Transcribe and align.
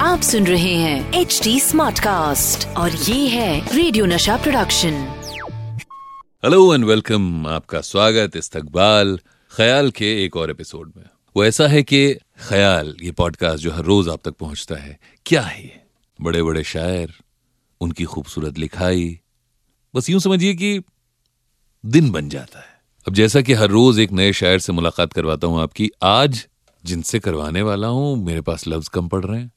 आप 0.00 0.20
सुन 0.22 0.46
रहे 0.46 0.74
हैं 0.74 1.12
एच 1.12 1.40
डी 1.44 1.60
स्मार्ट 1.60 1.98
कास्ट 1.98 2.68
और 2.68 2.92
ये 2.92 3.28
है 3.28 3.76
radio 3.76 4.06
Nasha 4.06 4.36
production 4.36 4.92
hello 6.44 6.74
and 6.74 6.84
welcome 6.84 7.46
आपका 7.46 7.80
स्वागत 7.80 8.36
इस्तकबाल 8.36 9.20
ख्याल 9.56 9.90
के 9.90 10.24
एक 10.24 10.36
और 10.36 10.50
एपिसोड 10.50 10.92
में। 10.96 11.04
वो 11.36 11.44
ऐसा 11.44 11.66
है 11.66 11.82
कि 11.82 12.14
ख्याल 12.48 12.96
ये 13.02 13.12
पॉडकास्ट 13.12 13.64
जो 13.64 13.70
हर 13.70 13.82
रोज 13.82 14.08
आप 14.08 14.20
तक 14.24 14.32
पहुँचता 14.32 14.74
है 14.74 14.98
क्या 15.26 15.42
है 15.42 15.62
ये? 15.62 15.80
बड़े 16.20 16.42
बड़े 16.42 16.64
शायर 16.64 17.14
उनकी 17.80 18.04
खूबसूरत 18.04 18.58
लिखाई। 18.58 19.20
बस 19.96 20.10
यूँ 20.10 20.20
समझिए 20.20 20.54
कि 20.54 20.80
दिन 21.86 22.10
बन 22.10 22.28
जाता 22.28 22.58
है। 22.58 22.74
अब 23.08 23.14
जैसा 23.14 23.40
कि 23.40 23.52
हर 23.52 23.68
रोज 23.68 23.98
एक 23.98 24.12
नए 24.12 24.32
शायर 24.32 24.58
से 24.58 24.72
मुलाकात 24.72 25.12
करवाता 25.12 25.46
हूँ 25.46 25.62
आपकी 25.62 25.90
आज 26.02 26.46
जिनसे 26.84 27.18
करवाने 27.20 27.62
वाला 27.62 27.88
हूँ, 27.88 28.16
मेरे 28.24 28.40
पास 28.40 28.66
लफ्ज 28.68 28.88
कम 28.88 29.08
पड़ 29.08 29.24
रहे 29.24 29.40
हैं। 29.40 29.52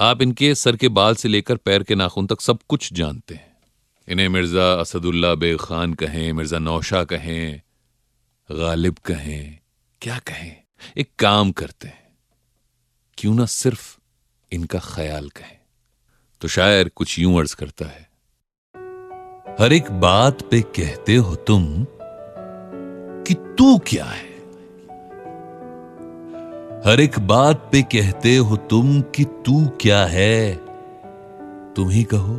आप 0.00 0.22
इनके 0.22 0.54
सर 0.54 0.76
के 0.76 0.88
बाल 0.90 1.14
से 1.14 1.28
लेकर 1.28 1.56
पैर 1.56 1.82
के 1.82 1.94
नाखून 1.94 2.26
तक 2.26 2.40
सब 2.40 2.58
कुछ 2.68 2.92
जानते 2.92 3.34
हैं। 3.34 3.46
इन्हें 4.08 4.28
मिर्ज़ा 4.28 4.72
असदुल्ला 4.72 5.34
बेग 5.34 5.56
खान 5.58 5.94
कहें, 5.94 6.32
मिर्ज़ा 6.32 6.58
नौशा 6.58 7.02
कहें, 7.04 7.60
गालिब 8.48 8.96
कहें, 9.04 9.58
क्या 10.02 10.18
कहें, 10.18 10.56
एक 10.96 11.10
काम 11.18 11.50
करते 11.52 11.88
हैं। 11.88 12.06
क्यों 13.18 13.34
ना 13.34 13.46
सिर्फ़ 13.46 13.96
इनका 14.52 14.78
ख्याल 14.84 15.28
कहें। 15.30 15.56
तो 16.40 16.48
शायर 16.48 16.88
कुछ 16.88 17.18
यूँ 17.18 17.38
अर्ज़ 17.38 17.56
करता 17.56 17.86
है, 17.86 18.06
हर 19.60 19.72
एक 19.72 19.90
बात 20.00 20.42
पे 20.50 20.60
कहते 20.76 21.16
हो 21.16 21.34
तुम 21.42 21.64
कि 23.26 23.34
तू 23.58 23.76
क्या 23.86 24.04
है? 24.04 24.27
हर 26.86 27.00
एक 27.00 27.18
बात 27.18 27.68
पे 27.72 27.82
कहते 27.82 28.36
हो 28.36 28.56
तुम 28.56 29.00
कि 29.00 29.24
तू 29.24 29.66
क्या 29.66 30.06
है? 30.06 30.54
तुम 31.76 31.88
ही 31.88 32.04
कहो। 32.04 32.34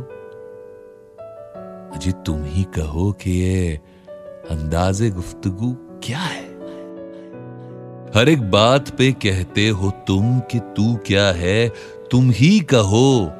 अजी 1.96 2.12
तुम 2.12 2.44
ही 2.44 2.62
कहो 2.62 3.12
कि 3.12 3.30
ये 3.30 3.80
अंदाजे 4.50 5.10
गुफ्तगु 5.10 6.00
क्या 6.04 6.18
है? 6.18 6.44
हर 8.16 8.28
एक 8.28 8.50
बात 8.50 8.88
पे 8.88 9.12
कहते 9.12 9.68
हो 9.68 9.90
तुम 9.90 10.40
कि 10.40 10.58
तू 10.58 10.96
क्या 10.96 11.26
है? 11.26 11.68
तुम 12.10 12.30
ही 12.30 12.60
कहो 12.60 13.32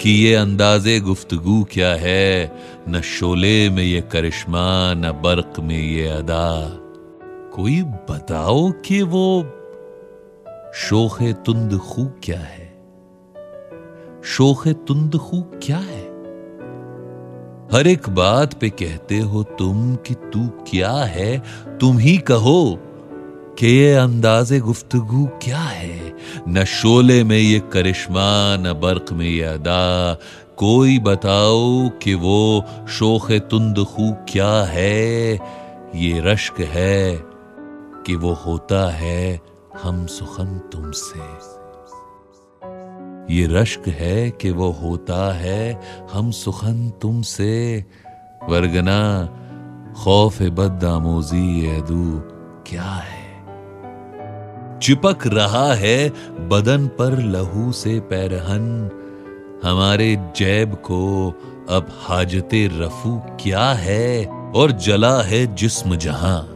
कि 0.00 0.10
ये 0.10 0.34
अंदाजे 0.34 1.00
गुफ्तगु 1.00 1.66
क्या 1.72 1.94
है? 1.94 2.52
न 2.88 3.00
शोले 3.00 3.70
में 3.70 3.84
ये 3.84 4.00
करिश्मा, 4.00 4.94
न 4.94 5.12
बर्क 5.12 5.60
में 5.60 5.78
ये 5.78 6.06
अदा। 6.06 6.78
कोई 7.56 7.82
बताओ 7.82 8.70
कि 8.70 9.02
वो 9.02 9.46
शोखे 10.76 11.32
तुंद 11.32 11.78
खू 11.78 12.04
क्या 12.04 12.40
है? 12.40 12.74
शोखे 14.24 14.72
तुंद 14.72 15.16
खू 15.16 15.42
क्या 15.42 15.76
है? 15.76 16.02
हर 17.72 17.86
एक 17.86 18.08
बात 18.08 18.54
पे 18.54 18.70
कहते 18.70 19.18
हो 19.18 19.42
तुम 19.42 19.94
कि 19.94 20.14
तू 20.14 20.46
क्या 20.46 20.92
है? 20.92 21.42
तुम 21.80 21.98
ही 21.98 22.18
कहो 22.18 22.78
कि 23.58 23.66
ये 23.66 23.94
अंदाजे 23.94 24.60
गुफ्तगु 24.60 25.26
क्या 25.42 25.60
है? 25.60 26.16
न 26.48 26.64
शोले 26.64 27.24
में 27.24 27.38
ये 27.38 27.62
करिश्मा, 27.72 28.56
न 28.56 28.72
बर्क 28.82 29.06
में 29.12 29.26
ये 29.26 29.42
अदा। 29.42 30.14
कोई 30.56 30.98
बताओ 30.98 31.88
कि 31.88 32.14
वो 32.14 32.64
शोख 32.88 33.32
तुंद 33.32 33.78
खू 33.78 34.12
क्या 34.12 34.64
है? 34.64 35.34
ये 35.94 36.20
रश्क 36.20 36.60
है 36.60 37.16
कि 38.06 38.14
वो 38.14 38.32
होता 38.32 38.90
है 38.90 39.53
हम 39.82 40.06
सुखन 40.06 40.58
तुमसे। 40.72 41.54
ये 43.34 43.46
रश्क 43.46 43.88
है 43.88 44.30
कि 44.30 44.50
वो 44.50 44.70
होता 44.70 45.32
है 45.34 45.80
हम 46.12 46.30
सुखन 46.30 46.90
तुमसे। 46.90 47.84
वरगना 48.48 49.26
खौफ 50.04 50.42
बद 50.42 50.84
आमोजी 50.84 51.76
अदू 51.76 52.22
क्या 52.66 52.82
है? 52.82 53.44
चिपक 54.78 55.26
रहा 55.26 55.74
है 55.74 56.08
बदन 56.48 56.86
पर 56.86 57.18
लहू 57.18 57.72
से 57.72 58.00
पैरहन। 58.00 58.90
हमारे 59.64 60.16
जैब 60.36 60.74
को 60.74 61.30
अब 61.70 61.86
हाजते 61.90 62.66
रफू 62.66 63.18
क्या 63.18 63.72
है? 63.72 64.26
और 64.56 64.72
जला 64.72 65.22
है 65.22 65.54
जिस्म 65.54 65.96
जहाँ। 65.96 66.53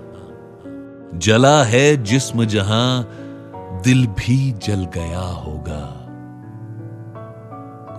जला 1.14 1.62
है 1.62 2.02
जिस्म 2.02 2.44
जहाँ, 2.44 3.08
दिल 3.84 4.06
भी 4.06 4.52
जल 4.52 4.86
गया 4.94 5.20
होगा। 5.20 5.94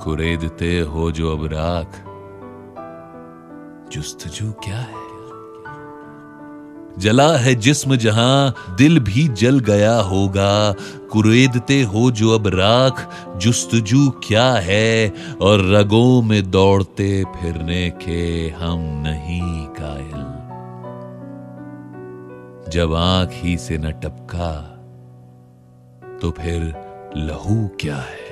कुरेदते 0.03 0.79
हो 0.79 1.11
जो 1.11 1.37
अब 1.37 1.45
राख। 1.53 2.05
जुस्तजू 3.91 4.51
क्या 4.51 4.77
है? 4.77 5.09
जला 6.99 7.37
है 7.37 7.55
जिस्म 7.55 7.95
जहाँ, 7.95 8.55
दिल 8.77 8.99
भी 8.99 9.27
जल 9.27 9.59
गया 9.59 9.99
होगा। 9.99 10.71
कुरेदते 11.11 11.83
हो 11.83 12.11
जो 12.11 12.35
अब 12.35 12.47
राख, 12.47 13.09
जुस्तजू 13.37 14.09
क्या 14.09 14.53
है? 14.53 15.13
और 15.41 15.61
रगों 15.61 16.21
में 16.21 16.51
दौड़ते 16.51 17.23
फिरने 17.23 17.89
के 17.89 18.49
हम 18.49 18.79
नहीं 18.79 19.65
कायल। 19.65 20.38
जब 22.69 22.93
आँख 22.93 23.29
ही 23.33 23.57
से 23.57 23.77
न 23.77 23.91
टपका 23.91 24.75
तो 26.21 26.31
फिर 26.31 26.61
लहू 27.17 27.67
क्या 27.67 27.95
है? 27.95 28.29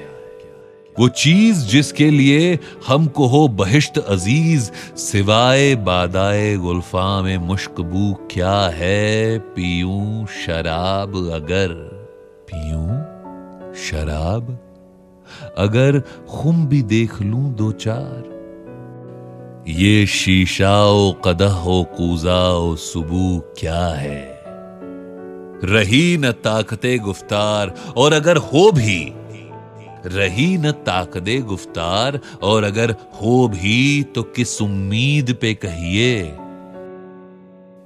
वो 1.00 1.08
चीज़ 1.08 1.66
जिसके 1.66 2.10
लिए 2.10 2.60
हमको 2.88 3.28
हो 3.28 3.48
बहिश्त 3.48 3.98
अज़ीज़, 3.98 4.72
सिवाय 4.96 5.76
बादाए 5.76 6.56
गुल्फा 6.56 7.22
में 7.22 7.38
मुश्कबू 7.38 8.14
क्या 8.14 8.60
है? 8.60 9.40
पीयूं 9.40 10.26
शराब 10.26 11.32
अगर, 11.34 11.74
पीयूं 12.52 13.04
शराब 13.74 14.60
अगर 15.58 16.00
खुम 16.30 16.68
भी 16.68 16.82
देख 16.82 17.22
लूँ 17.22 17.54
दो 17.54 17.72
चार। 17.72 18.37
ये 19.68 20.06
शीशाओ 20.06 21.12
कदहो 21.12 21.84
कूजाओ 21.84 22.76
सुबू 22.76 23.40
क्या 23.60 23.88
है? 23.88 24.42
रही 25.64 26.18
न 26.18 26.32
ताकते 26.32 26.98
गुफ्तार, 26.98 27.74
और 27.98 28.14
अगर 28.14 28.38
हो 28.38 28.72
भी, 28.72 29.14
रही 30.06 30.58
न 30.58 30.72
ताकदे 30.72 31.38
गुफ्तार, 31.38 32.20
और 32.42 32.64
अगर 32.64 32.92
हो 32.92 33.48
भी 33.48 34.04
तो 34.04 34.24
किस 34.24 34.62
उम्मीद 34.62 35.38
पे 35.42 35.54
कहिए 35.54 36.24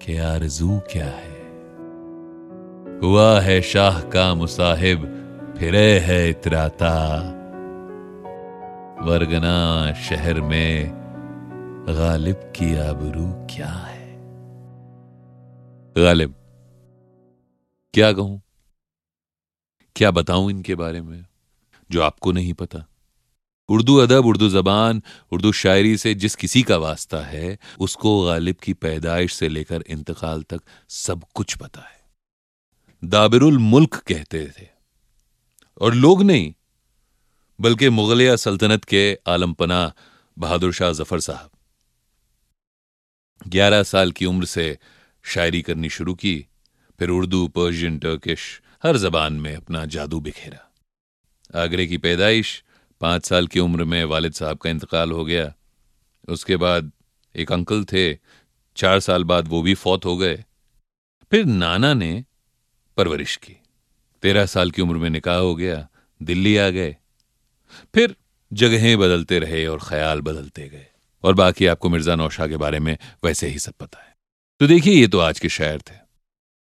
कि 0.01 0.17
आरज़ू 0.17 0.81
क्या 0.91 1.05
है? 1.05 1.41
हुआ 3.03 3.39
है 3.39 3.61
शाह 3.61 4.01
का 4.01 4.35
मुसाहिब, 4.35 4.99
फिरे 5.57 5.99
है 5.99 6.29
इतराता। 6.29 7.17
वरगना 9.01 9.93
शहर 9.93 10.41
में 10.41 11.00
गालिब 11.81 12.35
की 12.35 12.75
आबरू 12.75 13.47
क्या 13.55 13.67
है? 13.67 14.15
गालिब, 15.97 16.35
क्या 17.93 18.13
कहूँ? 18.13 18.41
क्या 19.95 20.11
बताऊँ 20.11 20.49
इनके 20.49 20.75
बारे 20.75 21.01
में, 21.01 21.25
जो 21.91 22.01
आपको 22.01 22.31
नहीं 22.31 22.53
पता? 22.53 22.87
उर्दू 23.69 23.97
अदब, 23.97 24.25
उर्दू 24.25 24.49
जबान, 24.49 25.03
उर्दू 25.31 25.51
शायरी 25.51 25.97
से 25.97 26.13
जिस 26.13 26.35
किसी 26.35 26.63
का 26.63 26.77
वास्ता 26.77 27.17
है, 27.17 27.57
उसको 27.79 28.25
गालिब 28.25 28.55
की 28.55 28.73
पैदाइश 28.73 29.33
से 29.33 29.49
लेकर 29.49 29.83
इंतकाल 29.87 30.43
तक 30.43 30.61
सब 30.89 31.23
कुछ 31.35 31.55
पता 31.55 31.81
है। 31.81 32.01
दाबिरुल 33.03 33.57
मुल्क 33.57 33.95
कहते 33.95 34.51
थे। 34.59 34.67
और 35.81 35.93
लोग 35.93 36.23
नहीं, 36.23 36.53
बल्कि 37.61 37.89
मुगलिया 37.89 38.35
सल्तनत 38.35 38.83
के 38.83 39.19
आलमपना 39.27 39.93
बहादुर 40.39 40.73
शाह 40.73 40.91
ज़फ़र 40.91 41.19
साहब। 41.19 41.49
ग्यारह 43.47 43.83
साल 43.83 44.11
की 44.11 44.25
उम्र 44.25 44.45
से 44.45 44.79
शायरी 45.23 45.61
करनी 45.61 45.89
शुरू 45.89 46.13
की, 46.13 46.47
फिर 46.99 47.09
उर्दू, 47.09 47.47
पर्शियन, 47.47 47.99
टर्किश, 47.99 48.61
हर 48.83 48.97
जबान 48.97 49.33
में 49.33 49.55
अपना 49.55 49.85
जादू 49.85 50.19
बिखेरा। 50.19 50.73
आगरे 51.63 51.87
की 51.87 51.97
पैदाइश, 51.97 52.63
पाँच 53.01 53.25
साल 53.25 53.47
की 53.47 53.59
उम्र 53.59 53.83
में 53.83 54.05
वालिद 54.05 54.33
साहब 54.33 54.57
का 54.57 54.69
इंतकाल 54.69 55.11
हो 55.11 55.25
गया। 55.25 55.53
उसके 56.27 56.57
बाद 56.57 56.91
एक 57.35 57.51
अंकल 57.51 57.83
थे, 57.83 58.19
चार 58.75 58.99
साल 58.99 59.23
बाद 59.23 59.47
वो 59.47 59.61
भी 59.61 59.73
फौत 59.73 60.05
हो 60.05 60.17
गए। 60.17 60.45
फिर 61.31 61.45
नाना 61.45 61.93
ने 61.93 62.25
परवरिश 62.97 63.35
की। 63.35 63.53
तेरह 64.21 64.45
साल 64.45 64.71
की 64.71 64.81
उम्र 64.81 64.97
में 64.97 65.09
निकाह 65.09 65.37
हो 65.37 65.55
गया, 65.55 65.89
दिल्ली 66.21 66.57
आ 66.57 66.69
गए। 66.69 66.97
फिर 67.95 68.15
जगहें 68.53 68.99
बदलते 68.99 69.39
रहे 69.39 69.65
और 69.65 69.79
ख्याल 69.83 70.21
बदलते 70.21 70.69
गए। 70.69 70.90
और 71.23 71.33
बाकी 71.33 71.65
आपको 71.67 71.89
मिर्ज़ा 71.89 72.15
नौशाह 72.15 72.47
के 72.47 72.57
बारे 72.57 72.79
में 72.79 72.97
वैसे 73.25 73.47
ही 73.47 73.59
सब 73.59 73.73
पता 73.73 73.99
है। 73.99 74.13
तो 74.61 74.67
देखिए, 74.67 74.93
ये 74.93 75.07
तो 75.07 75.19
आज 75.19 75.39
के 75.39 75.49
शायर 75.49 75.81
थे। 75.81 75.95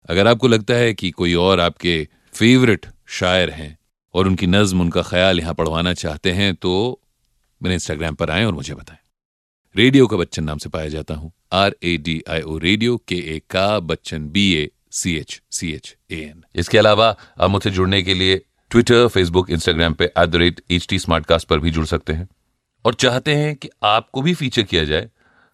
अगर 0.09 0.27
आपको 0.27 0.49
लगता 0.49 0.75
है 0.75 0.95
कि 0.95 1.11
कोई 1.11 1.35
और 1.37 1.61
आपके 1.61 2.07
फेवरेट 2.35 2.87
शायर 3.11 3.51
हैं 3.51 3.77
और 4.15 4.27
उनकी 4.27 4.47
नज्म, 4.47 4.81
उनका 4.81 5.03
ख्याल 5.03 5.41
यहाँ 5.41 5.55
पढ़वाना 5.55 5.93
चाहते 5.95 6.33
हैं 6.33 6.55
तो 6.55 7.01
मेरे 7.61 7.75
इंस्टाग्राम 7.75 8.15
पर 8.15 8.31
आए 8.31 8.45
और 8.45 8.55
मुझे 8.55 8.75
बताएँ। 8.75 8.99
रेडियो 9.75 10.07
का 10.07 10.17
बच्चन 10.17 10.45
नाम 10.45 10.59
से 10.59 10.69
पाया 10.69 10.89
जाता 10.89 11.15
हूँ। 11.15 11.31
R 11.53 11.75
A 11.83 11.97
D 11.97 12.23
I 12.29 12.41
O 12.41 12.57
radio 12.59 12.97
के 13.09 13.17
ए 13.35 13.41
का 13.51 13.79
Bachchan 13.81 14.29
B 14.29 14.53
A 14.55 14.69
C 14.93 15.15
H 15.17 15.41
C 15.51 15.73
H 15.73 15.95
A 16.11 16.17
N 16.17 16.43
इसके 16.55 16.79
अलावा 16.79 17.09
आप 17.41 17.51
मुझसे 17.51 17.71
जुड़ने 17.71 18.03
के 18.03 18.15
लिए 18.15 18.41
ट्विटर 18.71 19.07
फेसबुक 19.09 19.51
इंस्टाग्राम 19.51 19.95
पे 19.95 20.05
at 20.05 20.29
the 20.29 20.37
rate 20.37 20.61
H 20.71 20.87
T 20.89 20.99
smart 20.99 21.33
पर 21.45 21.59
भी 21.59 21.71
जुड़ 21.71 21.87
सकते 21.87 22.13
हैं। 22.13 22.29
और 22.89 22.95
चाहते 22.95 23.35
हैं 23.37 23.55
कि 23.57 23.69
आपको 23.85 24.23
भी 24.23 24.33
फीचर 24.35 24.63
किया 24.63 24.85
जाए 24.85 25.09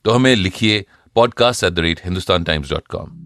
तो 0.05 0.11
हमें 0.11 0.35
लिखिए 0.37 0.85
podcast 1.15 1.65
at 1.65 1.73
the 1.73 1.79
rate 1.87 2.01
Hindustan 2.05 2.45
Times 2.45 2.71
dot 2.71 2.87
com 2.95 3.21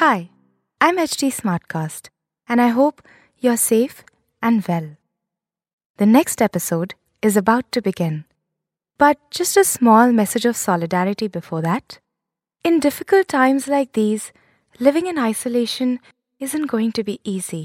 Hi, 0.00 0.16
I'm 0.80 0.98
HT 1.02 1.28
Smartcast, 1.36 2.06
and 2.48 2.62
I 2.64 2.68
hope 2.76 3.02
you're 3.44 3.58
safe 3.62 3.98
and 4.42 4.68
well. 4.68 4.86
The 5.98 6.08
next 6.12 6.44
episode 6.46 6.94
is 7.28 7.36
about 7.40 7.68
to 7.76 7.82
begin. 7.88 8.16
But 9.00 9.20
just 9.40 9.60
a 9.62 9.64
small 9.72 10.14
message 10.20 10.46
of 10.52 10.56
solidarity 10.62 11.28
before 11.36 11.60
that. 11.66 11.98
In 12.64 12.80
difficult 12.86 13.28
times 13.34 13.68
like 13.74 13.92
these, 14.00 14.32
living 14.88 15.12
in 15.12 15.22
isolation 15.26 15.94
isn't 16.48 16.72
going 16.74 16.96
to 17.00 17.06
be 17.12 17.20
easy. 17.34 17.64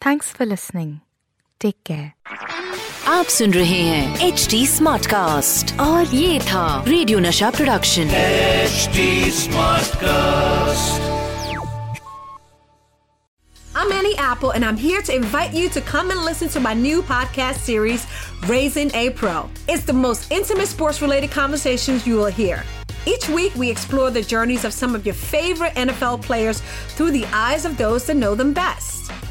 Thanks 0.00 0.30
for 0.30 0.44
listening. 0.46 1.00
Take 1.60 1.82
care. 1.84 2.12
आप 3.08 3.26
सुन 3.32 3.52
रहे 3.52 3.80
हैं 3.86 4.26
H 4.26 4.46
D 4.50 4.66
smart 4.66 5.06
cast 5.06 5.78
और 5.80 6.14
ये 6.14 6.38
था 6.40 6.84
radio 6.88 7.18
Nasha 7.20 7.50
production 7.56 8.08
HD 8.64 9.04
Smartcast. 9.38 11.10
I'm 13.82 13.92
Annie 13.98 14.16
Apple, 14.24 14.52
and 14.58 14.64
I'm 14.64 14.76
here 14.82 15.02
to 15.08 15.14
invite 15.14 15.54
you 15.60 15.68
to 15.76 15.80
come 15.92 16.12
and 16.16 16.24
listen 16.24 16.50
to 16.56 16.60
my 16.66 16.74
new 16.82 17.02
podcast 17.12 17.64
series, 17.70 18.06
Raising 18.52 18.92
a 18.94 19.04
Pro. 19.22 19.34
It's 19.74 19.84
the 19.92 19.96
most 20.02 20.30
intimate 20.40 20.68
sports 20.74 21.02
related 21.06 21.32
conversations 21.38 22.06
you 22.06 22.16
will 22.22 22.34
hear. 22.42 22.62
Each 23.14 23.28
week, 23.38 23.56
we 23.64 23.70
explore 23.70 24.10
the 24.10 24.22
journeys 24.34 24.64
of 24.64 24.72
some 24.72 24.94
of 24.94 25.04
your 25.10 25.18
favorite 25.22 25.74
NFL 25.86 26.22
players 26.28 26.62
through 26.96 27.10
the 27.18 27.26
eyes 27.46 27.64
of 27.72 27.76
those 27.76 28.06
that 28.06 28.16
know 28.24 28.34
them 28.44 28.54
best. 28.62 29.07